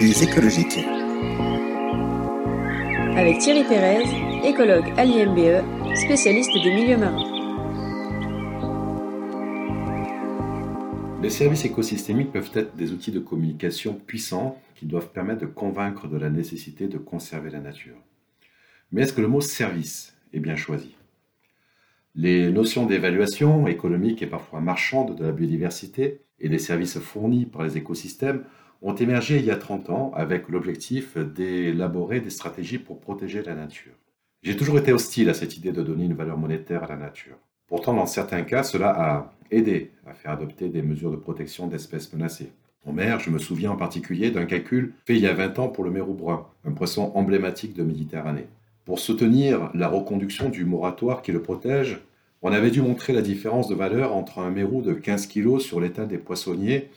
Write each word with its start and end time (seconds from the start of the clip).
Les 0.00 0.22
écologiques. 0.22 0.78
Avec 3.16 3.38
Thierry 3.38 3.64
Pérez, 3.64 4.04
écologue 4.48 4.92
à 4.96 5.04
l'IMBE, 5.04 5.96
spécialiste 5.96 6.52
des 6.54 6.72
milieux 6.72 6.96
marins. 6.96 7.24
Les 11.20 11.30
services 11.30 11.64
écosystémiques 11.64 12.30
peuvent 12.30 12.52
être 12.54 12.76
des 12.76 12.92
outils 12.92 13.10
de 13.10 13.18
communication 13.18 13.94
puissants 13.94 14.60
qui 14.76 14.86
doivent 14.86 15.10
permettre 15.10 15.40
de 15.40 15.46
convaincre 15.46 16.06
de 16.06 16.16
la 16.16 16.30
nécessité 16.30 16.86
de 16.86 16.98
conserver 16.98 17.50
la 17.50 17.60
nature. 17.60 17.96
Mais 18.92 19.02
est-ce 19.02 19.12
que 19.12 19.20
le 19.20 19.26
mot 19.28 19.40
service 19.40 20.14
est 20.32 20.40
bien 20.40 20.56
choisi? 20.56 20.94
Les 22.14 22.52
notions 22.52 22.86
d'évaluation 22.86 23.66
économique 23.66 24.22
et 24.22 24.28
parfois 24.28 24.60
marchande 24.60 25.16
de 25.16 25.24
la 25.24 25.32
biodiversité 25.32 26.20
et 26.38 26.48
des 26.48 26.58
services 26.58 27.00
fournis 27.00 27.46
par 27.46 27.64
les 27.64 27.76
écosystèmes 27.76 28.44
ont 28.82 28.94
émergé 28.94 29.38
il 29.38 29.44
y 29.44 29.50
a 29.50 29.56
30 29.56 29.90
ans 29.90 30.12
avec 30.14 30.48
l'objectif 30.48 31.16
d'élaborer 31.16 32.20
des 32.20 32.30
stratégies 32.30 32.78
pour 32.78 33.00
protéger 33.00 33.42
la 33.42 33.54
nature. 33.54 33.92
J'ai 34.42 34.56
toujours 34.56 34.78
été 34.78 34.92
hostile 34.92 35.28
à 35.30 35.34
cette 35.34 35.56
idée 35.56 35.72
de 35.72 35.82
donner 35.82 36.04
une 36.04 36.14
valeur 36.14 36.38
monétaire 36.38 36.84
à 36.84 36.86
la 36.86 36.96
nature. 36.96 37.36
Pourtant, 37.66 37.92
dans 37.92 38.06
certains 38.06 38.42
cas, 38.42 38.62
cela 38.62 38.90
a 38.90 39.32
aidé 39.50 39.90
à 40.06 40.14
faire 40.14 40.30
adopter 40.30 40.68
des 40.68 40.82
mesures 40.82 41.10
de 41.10 41.16
protection 41.16 41.66
d'espèces 41.66 42.12
menacées. 42.12 42.52
En 42.86 42.92
mer, 42.92 43.20
je 43.20 43.30
me 43.30 43.38
souviens 43.38 43.72
en 43.72 43.76
particulier 43.76 44.30
d'un 44.30 44.46
calcul 44.46 44.94
fait 45.04 45.16
il 45.16 45.22
y 45.22 45.26
a 45.26 45.34
20 45.34 45.58
ans 45.58 45.68
pour 45.68 45.84
le 45.84 45.90
mérou 45.90 46.14
brun, 46.14 46.46
un 46.64 46.72
poisson 46.72 47.12
emblématique 47.14 47.74
de 47.74 47.82
Méditerranée. 47.82 48.46
Pour 48.84 49.00
soutenir 49.00 49.70
la 49.74 49.88
reconduction 49.88 50.48
du 50.48 50.64
moratoire 50.64 51.20
qui 51.20 51.32
le 51.32 51.42
protège, 51.42 51.98
on 52.40 52.52
avait 52.52 52.70
dû 52.70 52.80
montrer 52.80 53.12
la 53.12 53.20
différence 53.20 53.68
de 53.68 53.74
valeur 53.74 54.14
entre 54.14 54.38
un 54.38 54.50
mérou 54.50 54.80
de 54.80 54.94
15 54.94 55.26
kg 55.26 55.58
sur 55.58 55.80
l'état 55.80 56.06
des 56.06 56.18
poissonniers 56.18 56.88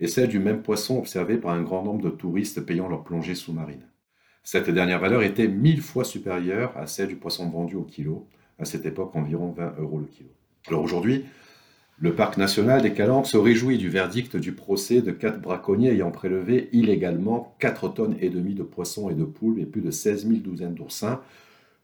et 0.00 0.06
celle 0.06 0.28
du 0.28 0.38
même 0.38 0.62
poisson 0.62 0.98
observé 0.98 1.36
par 1.36 1.52
un 1.52 1.62
grand 1.62 1.82
nombre 1.82 2.02
de 2.02 2.10
touristes 2.10 2.60
payant 2.60 2.88
leur 2.88 3.04
plongée 3.04 3.34
sous-marine. 3.34 3.86
Cette 4.42 4.68
dernière 4.68 5.00
valeur 5.00 5.22
était 5.22 5.48
mille 5.48 5.80
fois 5.80 6.04
supérieure 6.04 6.76
à 6.76 6.86
celle 6.86 7.08
du 7.08 7.16
poisson 7.16 7.48
vendu 7.48 7.76
au 7.76 7.82
kilo, 7.82 8.26
à 8.58 8.64
cette 8.64 8.86
époque 8.86 9.16
environ 9.16 9.52
20 9.52 9.74
euros 9.78 9.98
le 9.98 10.06
kilo. 10.06 10.28
Alors 10.66 10.82
aujourd'hui, 10.82 11.24
le 11.98 12.14
parc 12.14 12.36
national 12.36 12.82
des 12.82 12.92
Calanques 12.92 13.28
se 13.28 13.36
réjouit 13.36 13.78
du 13.78 13.88
verdict 13.88 14.36
du 14.36 14.52
procès 14.52 15.00
de 15.00 15.12
quatre 15.12 15.40
braconniers 15.40 15.92
ayant 15.92 16.10
prélevé 16.10 16.68
illégalement 16.72 17.54
4 17.60 17.88
tonnes 17.88 18.16
et 18.20 18.30
demie 18.30 18.54
de 18.54 18.64
poissons 18.64 19.08
et 19.10 19.14
de 19.14 19.24
poules 19.24 19.60
et 19.60 19.66
plus 19.66 19.80
de 19.80 19.92
16 19.92 20.26
000 20.26 20.40
douzaines 20.40 20.74
d'oursins, 20.74 21.20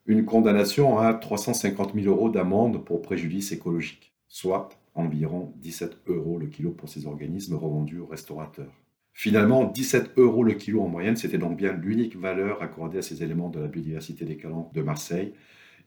une 0.06 0.24
condamnation 0.24 0.98
à 0.98 1.14
350 1.14 1.94
000 1.94 2.06
euros 2.06 2.28
d'amende 2.28 2.84
pour 2.84 3.02
préjudice 3.02 3.52
écologique, 3.52 4.12
soit 4.26 4.70
environ 5.00 5.52
17 5.56 6.02
euros 6.06 6.38
le 6.38 6.46
kilo 6.46 6.70
pour 6.70 6.88
ces 6.88 7.06
organismes 7.06 7.54
revendus 7.54 7.98
aux 7.98 8.06
restaurateurs. 8.06 8.72
Finalement, 9.12 9.64
17 9.64 10.12
euros 10.16 10.44
le 10.44 10.54
kilo 10.54 10.82
en 10.82 10.88
moyenne, 10.88 11.16
c'était 11.16 11.38
donc 11.38 11.56
bien 11.56 11.72
l'unique 11.72 12.16
valeur 12.16 12.62
accordée 12.62 12.98
à 12.98 13.02
ces 13.02 13.22
éléments 13.22 13.50
de 13.50 13.60
la 13.60 13.66
biodiversité 13.66 14.24
des 14.24 14.36
Calanques 14.36 14.72
de 14.72 14.82
Marseille 14.82 15.34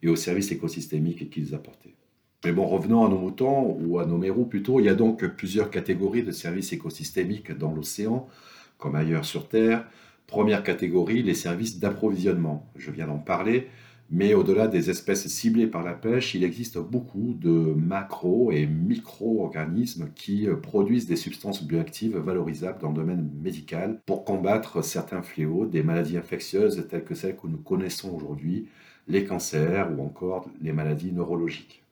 et 0.02 0.10
aux 0.10 0.16
services 0.16 0.52
écosystémiques 0.52 1.30
qu'ils 1.30 1.56
apportaient. 1.56 1.96
Mais 2.46 2.52
bon, 2.52 2.68
revenons 2.68 3.06
à 3.06 3.10
nos 3.10 3.18
moutons, 3.18 3.78
ou 3.82 4.00
à 4.00 4.06
nos 4.06 4.18
mérous 4.18 4.46
plutôt, 4.46 4.82
il 4.82 4.86
y 4.86 4.90
a 4.90 4.96
donc 4.96 5.26
plusieurs 5.38 5.70
catégories 5.70 6.24
de 6.24 6.32
services 6.32 6.74
écosystémiques 6.74 7.58
dans 7.58 7.74
l'océan, 7.74 8.28
comme 8.78 8.96
ailleurs 8.96 9.24
sur 9.24 9.48
Terre. 9.48 9.88
Première 10.28 10.64
catégorie, 10.64 11.24
les 11.24 11.36
services 11.36 11.80
d'approvisionnement. 11.80 12.70
Je 12.76 12.92
viens 12.92 13.08
d'en 13.08 13.18
parler, 13.18 13.70
mais 14.10 14.34
au-delà 14.34 14.68
des 14.68 14.90
espèces 14.90 15.28
ciblées 15.28 15.68
par 15.68 15.84
la 15.84 15.94
pêche, 15.94 16.36
il 16.36 16.44
existe 16.44 16.78
beaucoup 16.78 17.34
de 17.34 17.50
macro- 17.50 18.52
et 18.52 18.66
micro-organismes 18.68 20.12
qui 20.14 20.48
produisent 20.62 21.08
des 21.08 21.16
substances 21.16 21.64
bioactives 21.64 22.18
valorisables 22.18 22.80
dans 22.80 22.90
le 22.90 22.96
domaine 22.96 23.30
médical 23.42 24.02
pour 24.06 24.24
combattre 24.26 24.84
certains 24.84 25.22
fléaux, 25.24 25.66
des 25.66 25.84
maladies 25.84 26.18
infectieuses 26.18 26.88
telles 26.90 27.04
que 27.06 27.16
celles 27.16 27.36
que 27.38 27.48
nous 27.48 27.58
connaissons 27.58 28.14
aujourd'hui, 28.14 28.70
les 29.08 29.26
cancers 29.26 29.92
ou 29.98 30.04
encore 30.04 30.50
les 30.62 30.74
maladies 30.74 31.12
neurologiques. 31.12 31.83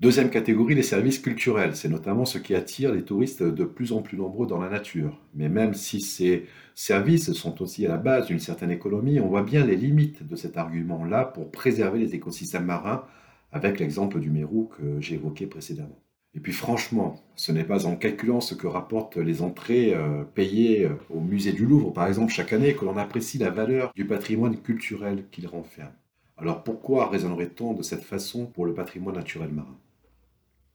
Deuxième 0.00 0.30
catégorie, 0.30 0.76
les 0.76 0.84
services 0.84 1.18
culturels. 1.18 1.74
C'est 1.74 1.88
notamment 1.88 2.24
ce 2.24 2.38
qui 2.38 2.54
attire 2.54 2.92
les 2.92 3.02
touristes 3.02 3.42
de 3.42 3.64
plus 3.64 3.92
en 3.92 4.00
plus 4.00 4.16
nombreux 4.16 4.46
dans 4.46 4.60
la 4.60 4.68
nature. 4.68 5.20
Mais 5.34 5.48
même 5.48 5.74
si 5.74 6.00
ces 6.00 6.46
services 6.76 7.32
sont 7.32 7.60
aussi 7.60 7.84
à 7.84 7.88
la 7.88 7.96
base 7.96 8.26
d'une 8.28 8.38
certaine 8.38 8.70
économie, 8.70 9.18
on 9.18 9.26
voit 9.26 9.42
bien 9.42 9.66
les 9.66 9.74
limites 9.74 10.24
de 10.24 10.36
cet 10.36 10.56
argument-là 10.56 11.24
pour 11.24 11.50
préserver 11.50 11.98
les 11.98 12.14
écosystèmes 12.14 12.66
marins, 12.66 13.06
avec 13.50 13.80
l'exemple 13.80 14.20
du 14.20 14.30
Mérou 14.30 14.70
que 14.78 15.00
j'ai 15.00 15.16
évoqué 15.16 15.48
précédemment. 15.48 15.98
Et 16.32 16.38
puis 16.38 16.52
franchement, 16.52 17.16
ce 17.34 17.50
n'est 17.50 17.64
pas 17.64 17.84
en 17.84 17.96
calculant 17.96 18.40
ce 18.40 18.54
que 18.54 18.68
rapportent 18.68 19.16
les 19.16 19.42
entrées 19.42 19.94
euh, 19.94 20.22
payées 20.22 20.84
euh, 20.84 20.90
au 21.10 21.18
musée 21.20 21.52
du 21.52 21.66
Louvre, 21.66 21.92
par 21.92 22.06
exemple, 22.06 22.32
chaque 22.32 22.52
année, 22.52 22.74
que 22.74 22.84
l'on 22.84 22.98
apprécie 22.98 23.38
la 23.38 23.50
valeur 23.50 23.92
du 23.96 24.06
patrimoine 24.06 24.58
culturel 24.58 25.24
qu'il 25.32 25.48
renferme. 25.48 25.90
Alors 26.36 26.62
pourquoi 26.62 27.08
raisonnerait-on 27.08 27.74
de 27.74 27.82
cette 27.82 28.04
façon 28.04 28.46
pour 28.46 28.64
le 28.64 28.74
patrimoine 28.74 29.16
naturel 29.16 29.50
marin? 29.50 29.76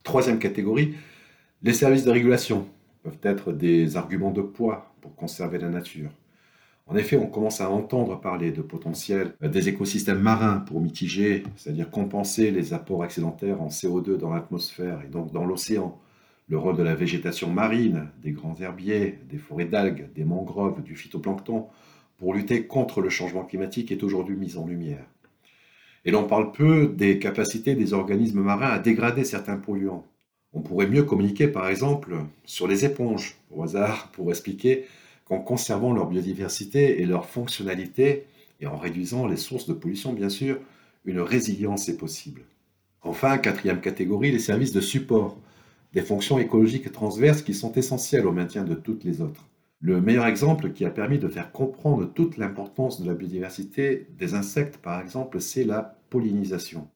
Troisième 0.03 0.40
catégorie, 0.40 0.96
les 1.62 1.74
services 1.74 2.03
de 2.03 2.12
régulation 2.12 2.68
peuvent 3.03 3.19
être 3.24 3.53
des 3.53 3.96
arguments 3.96 4.31
de 4.31 4.41
poids 4.41 4.94
pour 5.02 5.16
conserver 5.16 5.58
la 5.58 5.69
nature. 5.69 6.12
En 6.88 6.97
effet, 6.97 7.16
on 7.16 7.28
commence 7.28 7.62
à 7.62 7.69
entendre 7.69 8.19
parler 8.19 8.52
de 8.52 8.62
potentiel 8.62 9.34
des 9.42 9.69
écosystèmes 9.69 10.19
marins 10.19 10.59
pour 10.59 10.81
mitiger, 10.81 11.44
c'est-à-dire 11.56 11.90
compenser 11.90 12.52
les 12.52 12.74
apports 12.74 13.06
excédentaires 13.06 13.62
en 13.62 13.69
CO2 13.69 14.18
dans 14.18 14.34
l'atmosphère 14.34 15.02
et 15.06 15.08
donc 15.08 15.31
dans 15.31 15.46
l'océan. 15.46 15.97
Le 16.50 16.58
rôle 16.58 16.75
de 16.75 16.84
la 16.84 16.96
végétation 16.96 17.50
marine, 17.50 18.09
des 18.22 18.31
grands 18.31 18.56
herbiers, 18.59 19.19
des 19.30 19.38
forêts 19.38 19.66
d'algues, 19.66 20.09
des 20.13 20.25
mangroves, 20.25 20.84
du 20.84 20.96
phytoplancton 20.97 21.68
pour 22.18 22.34
lutter 22.34 22.68
contre 22.68 23.00
le 23.00 23.09
changement 23.09 23.46
climatique 23.46 23.92
est 23.94 24.03
aujourd'hui 24.03 24.36
mis 24.36 24.58
en 24.58 24.68
lumière. 24.68 25.06
Et 26.06 26.12
l'on 26.12 26.25
parle 26.25 26.52
peu 26.52 26.88
des 26.88 27.19
capacités 27.19 27.75
des 27.75 27.94
organismes 27.94 28.41
marins 28.41 28.69
à 28.69 28.80
dégrader 28.80 29.24
certains 29.24 29.58
polluants. 29.58 30.06
On 30.53 30.62
pourrait 30.62 30.88
mieux 30.88 31.03
communiquer 31.03 31.47
par 31.47 31.68
exemple 31.68 32.18
sur 32.46 32.68
les 32.68 32.86
éponges, 32.86 33.38
au 33.52 33.64
hasard, 33.64 34.09
pour 34.12 34.30
expliquer 34.30 34.86
qu'en 35.25 35.40
conservant 35.40 35.94
leur 35.94 36.08
biodiversité 36.08 37.02
et 37.02 37.06
leur 37.06 37.28
fonctionnalité, 37.28 38.25
et 38.59 38.68
en 38.68 38.78
réduisant 38.78 39.28
les 39.28 39.38
sources 39.38 39.68
de 39.68 39.74
pollution 39.74 40.13
bien 40.13 40.30
sûr, 40.30 40.59
une 41.06 41.19
résilience 41.19 41.90
est 41.90 41.97
possible. 41.97 42.44
Enfin, 43.02 43.38
quatrième 43.38 43.81
catégorie, 43.81 44.31
les 44.31 44.40
services 44.40 44.72
de 44.72 44.81
support, 44.81 45.38
des 45.94 46.02
fonctions 46.02 46.40
écologiques 46.40 46.92
transverses 46.92 47.42
qui 47.42 47.53
sont 47.53 47.74
essentielles 47.74 48.25
au 48.25 48.31
maintien 48.31 48.63
de 48.63 48.75
toutes 48.75 49.03
les 49.03 49.22
autres. 49.22 49.46
Le 49.86 50.00
meilleur 50.00 50.28
exemple 50.28 50.72
qui 50.72 50.86
a 50.86 50.90
permis 50.90 51.20
de 51.20 51.28
faire 51.28 51.52
comprendre 51.52 52.06
toute 52.06 52.38
l'importance 52.38 53.02
de 53.02 53.06
la 53.06 53.16
biodiversité 53.16 54.08
des 54.18 54.34
insectes, 54.34 54.78
par 54.78 55.02
exemple, 55.02 55.42
c'est 55.42 55.66
la 55.66 55.98
pollinisation. 56.10 56.88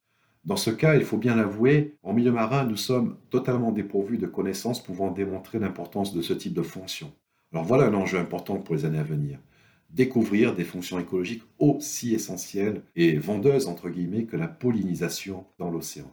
Dans 0.46 0.56
ce 0.56 0.70
cas, 0.70 0.96
il 0.96 1.04
faut 1.04 1.18
bien 1.18 1.36
l'avouer, 1.36 1.98
en 2.02 2.14
milieu 2.14 2.32
marin, 2.32 2.64
nous 2.64 2.78
sommes 2.78 3.18
totalement 3.30 3.74
dépourvus 3.74 4.18
de 4.18 4.26
connaissances 4.26 4.82
pouvant 4.82 5.12
démontrer 5.12 5.60
l'importance 5.60 6.14
de 6.14 6.22
ce 6.22 6.32
type 6.32 6.54
de 6.54 6.62
fonction. 6.62 7.12
Alors 7.52 7.66
voilà 7.66 7.88
un 7.88 7.94
enjeu 7.94 8.20
important 8.20 8.56
pour 8.56 8.76
les 8.76 8.86
années 8.86 9.00
à 9.00 9.04
venir. 9.04 9.38
Découvrir 9.90 10.56
des 10.56 10.64
fonctions 10.64 10.98
écologiques 10.98 11.44
aussi 11.60 12.14
essentielles 12.14 12.84
et 12.96 13.18
vendeuses, 13.18 13.70
que 14.30 14.38
la 14.38 14.48
pollinisation 14.48 15.44
dans 15.60 15.70
l'océan. 15.70 16.10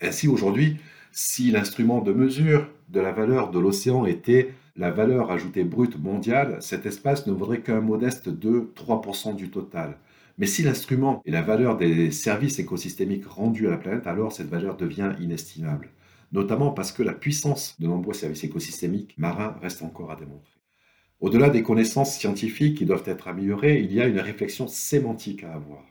Ainsi, 0.00 0.26
aujourd'hui, 0.26 0.78
si 1.12 1.52
l'instrument 1.52 2.00
de 2.00 2.12
mesure 2.12 2.68
de 2.88 2.98
la 2.98 3.12
valeur 3.12 3.52
de 3.52 3.60
l'océan 3.60 4.04
était 4.04 4.52
la 4.78 4.92
valeur 4.92 5.32
ajoutée 5.32 5.64
brute 5.64 6.00
mondiale, 6.00 6.58
cet 6.60 6.86
espace 6.86 7.26
ne 7.26 7.32
vaudrait 7.32 7.60
qu'un 7.60 7.80
modeste 7.80 8.28
de 8.28 8.70
3% 8.76 9.34
du 9.34 9.50
total. 9.50 9.98
Mais 10.38 10.46
si 10.46 10.62
l'instrument 10.62 11.20
est 11.26 11.32
la 11.32 11.42
valeur 11.42 11.76
des 11.76 12.12
services 12.12 12.60
écosystémiques 12.60 13.26
rendus 13.26 13.66
à 13.66 13.72
la 13.72 13.76
planète, 13.76 14.06
alors 14.06 14.30
cette 14.30 14.48
valeur 14.48 14.76
devient 14.76 15.14
inestimable, 15.18 15.90
notamment 16.30 16.70
parce 16.70 16.92
que 16.92 17.02
la 17.02 17.12
puissance 17.12 17.74
de 17.80 17.88
nombreux 17.88 18.14
services 18.14 18.44
écosystémiques 18.44 19.18
marins 19.18 19.56
reste 19.60 19.82
encore 19.82 20.12
à 20.12 20.16
démontrer. 20.16 20.54
Au-delà 21.20 21.50
des 21.50 21.64
connaissances 21.64 22.16
scientifiques 22.16 22.78
qui 22.78 22.84
doivent 22.84 23.02
être 23.06 23.26
améliorées, 23.26 23.80
il 23.80 23.92
y 23.92 24.00
a 24.00 24.06
une 24.06 24.20
réflexion 24.20 24.68
sémantique 24.68 25.42
à 25.42 25.54
avoir. 25.54 25.82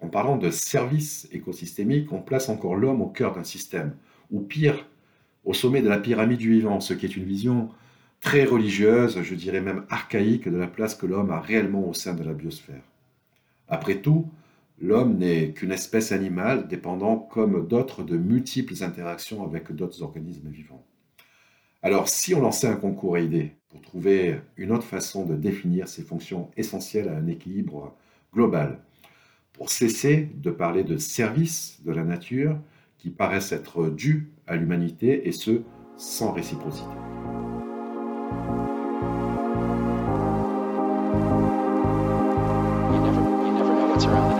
En 0.00 0.06
parlant 0.06 0.36
de 0.36 0.50
services 0.50 1.26
écosystémiques, 1.32 2.12
on 2.12 2.22
place 2.22 2.48
encore 2.48 2.76
l'homme 2.76 3.02
au 3.02 3.08
cœur 3.08 3.34
d'un 3.34 3.42
système, 3.42 3.96
ou 4.30 4.40
pire, 4.40 4.86
au 5.44 5.52
sommet 5.52 5.82
de 5.82 5.88
la 5.88 5.98
pyramide 5.98 6.38
du 6.38 6.52
vivant, 6.52 6.78
ce 6.78 6.94
qui 6.94 7.06
est 7.06 7.16
une 7.16 7.24
vision 7.24 7.70
très 8.20 8.44
religieuse, 8.44 9.22
je 9.22 9.34
dirais 9.34 9.60
même 9.60 9.84
archaïque, 9.88 10.48
de 10.48 10.56
la 10.56 10.66
place 10.66 10.94
que 10.94 11.06
l'homme 11.06 11.30
a 11.30 11.40
réellement 11.40 11.88
au 11.88 11.94
sein 11.94 12.14
de 12.14 12.24
la 12.24 12.32
biosphère. 12.32 12.82
Après 13.68 14.00
tout, 14.00 14.28
l'homme 14.80 15.16
n'est 15.18 15.52
qu'une 15.52 15.72
espèce 15.72 16.12
animale 16.12 16.68
dépendant 16.68 17.16
comme 17.16 17.66
d'autres 17.66 18.02
de 18.02 18.16
multiples 18.16 18.82
interactions 18.82 19.44
avec 19.44 19.72
d'autres 19.72 20.02
organismes 20.02 20.50
vivants. 20.50 20.84
Alors 21.82 22.08
si 22.08 22.34
on 22.34 22.40
lançait 22.40 22.66
un 22.66 22.76
concours 22.76 23.16
à 23.16 23.20
idées 23.20 23.52
pour 23.68 23.80
trouver 23.80 24.40
une 24.56 24.72
autre 24.72 24.84
façon 24.84 25.24
de 25.24 25.36
définir 25.36 25.88
ces 25.88 26.02
fonctions 26.02 26.50
essentielles 26.56 27.08
à 27.08 27.16
un 27.16 27.26
équilibre 27.26 27.94
global, 28.32 28.80
pour 29.52 29.70
cesser 29.70 30.28
de 30.34 30.50
parler 30.50 30.84
de 30.84 30.98
services 30.98 31.80
de 31.84 31.92
la 31.92 32.04
nature 32.04 32.58
qui 32.98 33.10
paraissent 33.10 33.52
être 33.52 33.88
dus 33.88 34.30
à 34.46 34.56
l'humanité 34.56 35.28
et 35.28 35.32
ce, 35.32 35.62
sans 35.96 36.32
réciprocité. 36.32 36.90
what's 43.96 44.04
around. 44.04 44.35